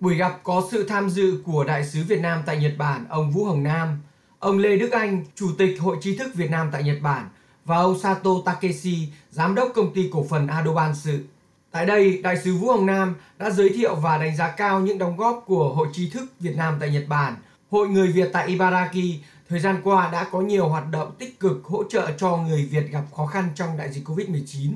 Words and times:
Buổi 0.00 0.16
gặp 0.16 0.40
có 0.42 0.62
sự 0.70 0.84
tham 0.88 1.10
dự 1.10 1.42
của 1.44 1.64
Đại 1.64 1.84
sứ 1.84 2.04
Việt 2.08 2.20
Nam 2.20 2.42
tại 2.46 2.56
Nhật 2.56 2.72
Bản, 2.78 3.06
ông 3.08 3.30
Vũ 3.30 3.44
Hồng 3.44 3.62
Nam, 3.62 3.98
ông 4.38 4.58
Lê 4.58 4.76
Đức 4.76 4.92
Anh, 4.92 5.24
Chủ 5.34 5.46
tịch 5.58 5.80
Hội 5.80 5.96
trí 6.00 6.16
thức 6.16 6.34
Việt 6.34 6.50
Nam 6.50 6.68
tại 6.72 6.82
Nhật 6.82 6.96
Bản 7.02 7.28
và 7.64 7.76
ông 7.76 7.98
Sato 7.98 8.30
Takeshi, 8.44 9.08
Giám 9.30 9.54
đốc 9.54 9.68
công 9.74 9.94
ty 9.94 10.08
cổ 10.12 10.26
phần 10.30 10.46
Adoban 10.46 10.94
Sự. 10.94 11.24
Tại 11.70 11.86
đây, 11.86 12.22
Đại 12.22 12.36
sứ 12.36 12.56
Vũ 12.56 12.68
Hồng 12.68 12.86
Nam 12.86 13.14
đã 13.38 13.50
giới 13.50 13.68
thiệu 13.68 13.94
và 13.94 14.18
đánh 14.18 14.36
giá 14.36 14.50
cao 14.50 14.80
những 14.80 14.98
đóng 14.98 15.16
góp 15.16 15.44
của 15.46 15.74
Hội 15.74 15.88
trí 15.92 16.10
thức 16.10 16.24
Việt 16.40 16.56
Nam 16.56 16.76
tại 16.80 16.90
Nhật 16.90 17.04
Bản, 17.08 17.36
Hội 17.70 17.88
người 17.88 18.12
Việt 18.12 18.30
tại 18.32 18.46
Ibaraki 18.46 19.20
thời 19.48 19.60
gian 19.60 19.80
qua 19.84 20.10
đã 20.12 20.26
có 20.32 20.40
nhiều 20.40 20.68
hoạt 20.68 20.90
động 20.90 21.14
tích 21.18 21.40
cực 21.40 21.64
hỗ 21.64 21.84
trợ 21.84 22.10
cho 22.18 22.36
người 22.36 22.68
Việt 22.70 22.90
gặp 22.90 23.04
khó 23.16 23.26
khăn 23.26 23.48
trong 23.54 23.76
đại 23.76 23.92
dịch 23.92 24.08
Covid-19. 24.08 24.72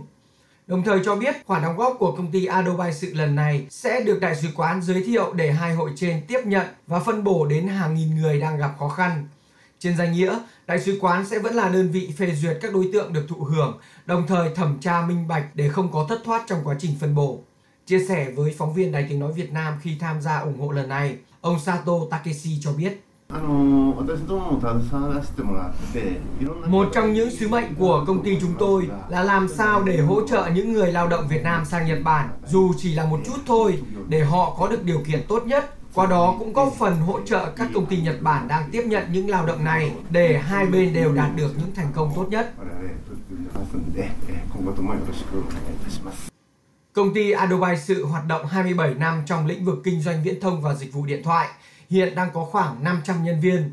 Đồng 0.66 0.82
thời 0.82 1.00
cho 1.04 1.16
biết 1.16 1.34
khoản 1.46 1.62
đóng 1.62 1.76
góp 1.76 1.96
của 1.98 2.12
công 2.16 2.30
ty 2.30 2.46
Adobe 2.46 2.92
sự 2.92 3.14
lần 3.14 3.34
này 3.34 3.66
sẽ 3.70 4.00
được 4.00 4.20
đại 4.20 4.36
sứ 4.36 4.48
quán 4.54 4.82
giới 4.82 5.02
thiệu 5.02 5.32
để 5.32 5.52
hai 5.52 5.74
hội 5.74 5.90
trên 5.96 6.22
tiếp 6.29 6.40
nhận 6.44 6.66
và 6.86 7.00
phân 7.00 7.25
bổ 7.25 7.46
đến 7.46 7.68
hàng 7.68 7.94
nghìn 7.94 8.16
người 8.16 8.40
đang 8.40 8.58
gặp 8.58 8.75
khó 8.79 8.88
khăn. 8.88 9.29
Trên 9.79 9.96
danh 9.96 10.12
nghĩa, 10.12 10.38
đại 10.66 10.80
sứ 10.80 10.98
quán 11.00 11.26
sẽ 11.26 11.38
vẫn 11.38 11.54
là 11.54 11.68
đơn 11.68 11.90
vị 11.90 12.12
phê 12.18 12.35
duyệt 12.35 12.58
các 12.62 12.75
đối 12.75 12.88
tượng 12.93 13.12
được 13.12 13.26
thụ 13.29 13.36
hưởng, 13.44 13.79
đồng 14.07 14.26
thời 14.26 14.54
thẩm 14.54 14.79
tra 14.80 15.07
minh 15.07 15.29
bạch 15.29 15.44
để 15.54 15.68
không 15.68 15.93
có 15.93 16.07
thất 16.08 16.21
thoát 16.25 16.44
trong 16.46 16.61
quá 16.64 16.76
trình 16.79 16.96
phân 17.00 17.14
bổ. 17.14 17.40
Chia 17.86 18.04
sẻ 18.08 18.30
với 18.30 18.54
phóng 18.58 18.74
viên 18.74 18.93
Đài 18.93 19.07
tiếng 19.08 19.21
nói 19.21 19.32
Việt 19.32 19.52
Nam 19.52 19.74
khi 19.82 19.96
tham 20.00 20.21
gia 20.21 20.38
ủng 20.38 20.60
hộ 20.60 20.71
lần 20.71 20.88
này, 20.88 21.16
ông 21.40 21.60
Sato 21.60 21.93
Takeshi 22.10 22.58
cho 22.60 22.72
biết. 22.72 23.02
Một 26.67 26.89
trong 26.93 27.13
những 27.13 27.31
sứ 27.31 27.49
mệnh 27.49 27.75
của 27.75 28.05
công 28.07 28.22
ty 28.22 28.39
chúng 28.41 28.55
tôi 28.58 28.89
là 29.08 29.22
làm 29.22 29.49
sao 29.49 29.82
để 29.82 29.99
hỗ 29.99 30.27
trợ 30.27 30.50
những 30.55 30.72
người 30.72 30.93
lao 30.93 31.08
động 31.08 31.29
Việt 31.29 31.43
Nam 31.43 31.64
sang 31.64 31.86
Nhật 31.86 31.99
Bản, 32.05 32.28
dù 32.47 32.72
chỉ 32.78 32.95
là 32.95 33.05
một 33.05 33.20
chút 33.27 33.36
thôi, 33.47 33.83
để 34.08 34.25
họ 34.25 34.56
có 34.58 34.69
được 34.69 34.84
điều 34.84 35.00
kiện 35.06 35.20
tốt 35.28 35.47
nhất. 35.47 35.75
Qua 35.95 36.06
đó 36.06 36.36
cũng 36.39 36.53
góp 36.53 36.72
phần 36.78 36.97
hỗ 36.97 37.20
trợ 37.20 37.53
các 37.56 37.69
công 37.75 37.86
ty 37.86 37.97
Nhật 37.97 38.17
Bản 38.22 38.48
đang 38.48 38.70
tiếp 38.70 38.83
nhận 38.86 39.12
những 39.12 39.30
lao 39.30 39.46
động 39.46 39.64
này 39.64 39.92
để 40.11 40.39
hai 40.39 40.67
bên 40.67 40.94
đều 40.94 41.12
đạt 41.12 41.36
được 41.36 41.50
những 41.58 41.74
thành 41.74 41.92
công 41.94 42.12
tốt 42.17 42.27
nhất. 42.28 42.52
Công 46.92 47.14
ty 47.14 47.30
Adobe 47.30 47.77
Sự 47.77 48.06
hoạt 48.06 48.27
động 48.27 48.46
27 48.46 48.94
năm 48.94 49.22
trong 49.27 49.46
lĩnh 49.46 49.64
vực 49.64 49.78
kinh 49.84 50.00
doanh 50.00 50.22
viễn 50.22 50.41
thông 50.41 50.62
và 50.62 50.74
dịch 50.74 50.92
vụ 50.92 51.06
điện 51.06 51.22
thoại 51.24 51.48
hiện 51.92 52.14
đang 52.14 52.28
có 52.32 52.44
khoảng 52.44 52.84
500 52.84 53.24
nhân 53.24 53.40
viên. 53.40 53.72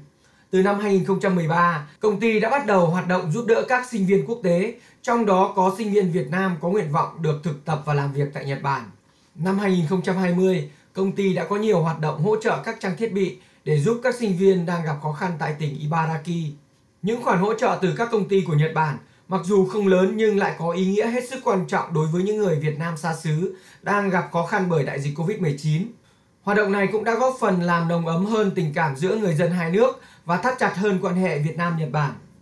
Từ 0.52 0.62
năm 0.62 0.80
2013, 0.80 1.88
công 2.00 2.20
ty 2.20 2.40
đã 2.40 2.50
bắt 2.50 2.66
đầu 2.66 2.86
hoạt 2.86 3.08
động 3.08 3.32
giúp 3.32 3.46
đỡ 3.48 3.66
các 3.68 3.88
sinh 3.90 4.06
viên 4.06 4.26
quốc 4.28 4.40
tế, 4.44 4.74
trong 5.02 5.26
đó 5.26 5.54
có 5.56 5.76
sinh 5.78 5.92
viên 5.94 6.12
Việt 6.12 6.28
Nam 6.32 6.56
có 6.62 6.70
nguyện 6.70 6.92
vọng 6.92 7.22
được 7.22 7.40
thực 7.44 7.66
tập 7.66 7.82
và 7.86 7.94
làm 7.94 8.14
việc 8.14 8.28
tại 8.34 8.46
Nhật 8.46 8.62
Bản. 8.62 8.84
Năm 9.36 9.60
2020, 9.60 10.70
công 10.94 11.12
ty 11.12 11.34
đã 11.34 11.46
có 11.46 11.56
nhiều 11.56 11.82
hoạt 11.82 12.00
động 12.00 12.22
hỗ 12.22 12.36
trợ 12.42 12.62
các 12.66 12.78
trang 12.80 12.98
thiết 12.98 13.14
bị 13.14 13.38
để 13.66 13.80
giúp 13.80 14.00
các 14.04 14.16
sinh 14.16 14.38
viên 14.38 14.66
đang 14.66 14.86
gặp 14.86 14.96
khó 15.04 15.12
khăn 15.12 15.32
tại 15.40 15.56
tỉnh 15.60 15.80
Ibaraki. 15.80 16.54
Những 17.02 17.24
khoản 17.24 17.40
hỗ 17.40 17.54
trợ 17.54 17.80
từ 17.82 17.94
các 17.98 18.10
công 18.12 18.28
ty 18.28 18.42
của 18.42 18.54
Nhật 18.54 18.72
Bản 18.74 18.98
mặc 19.28 19.42
dù 19.44 19.66
không 19.66 19.88
lớn 19.88 20.14
nhưng 20.16 20.38
lại 20.38 20.56
có 20.58 20.72
ý 20.72 20.86
nghĩa 20.86 21.08
hết 21.08 21.30
sức 21.30 21.40
quan 21.44 21.66
trọng 21.68 21.94
đối 21.94 22.08
với 22.08 22.24
những 22.24 22.38
người 22.38 22.56
Việt 22.56 22.80
Nam 22.80 22.98
xa 22.98 23.16
xứ 23.16 23.56
đang 23.82 24.10
gặp 24.10 24.30
khó 24.32 24.46
khăn 24.46 24.66
bởi 24.70 24.84
đại 24.84 25.00
dịch 25.00 25.18
Covid-19. 25.20 25.86
Hoạt 26.50 26.58
động 26.58 26.72
này 26.72 26.88
cũng 26.92 27.04
đã 27.04 27.16
góp 27.16 27.36
phần 27.40 27.62
làm 27.62 27.88
nồng 27.88 28.08
ấm 28.08 28.26
hơn 28.26 28.52
tình 28.56 28.74
cảm 28.74 28.96
giữa 28.96 29.16
người 29.16 29.36
dân 29.36 29.52
hai 29.52 29.72
nước 29.72 30.02
và 30.26 30.38
thắt 30.38 30.60
chặt 30.60 30.76
hơn 30.76 31.00
quan 31.02 31.16
hệ 31.16 31.40
Việt 31.40 31.58
Nam-Nhật 31.58 31.90
Bản. 31.92 32.14